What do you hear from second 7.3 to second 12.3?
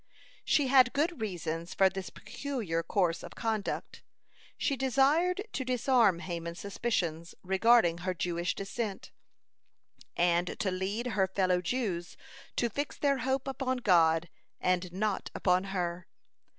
regarding her Jewish descent, and to lead her fellow Jews